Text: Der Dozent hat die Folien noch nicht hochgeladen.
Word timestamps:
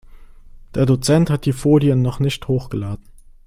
Der 0.73 0.87
Dozent 0.87 1.29
hat 1.29 1.45
die 1.45 1.51
Folien 1.53 2.01
noch 2.01 2.19
nicht 2.19 2.47
hochgeladen. 2.47 3.05